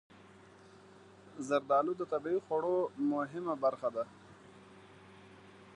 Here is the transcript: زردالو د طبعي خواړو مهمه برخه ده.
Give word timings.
زردالو 1.47 1.93
د 1.97 2.01
طبعي 2.11 2.37
خواړو 2.45 2.75
مهمه 3.11 3.55
برخه 3.63 3.89
ده. 3.95 4.05